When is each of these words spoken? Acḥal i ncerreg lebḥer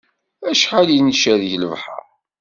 Acḥal 0.49 0.87
i 0.91 0.99
ncerreg 1.05 1.53
lebḥer 1.61 2.05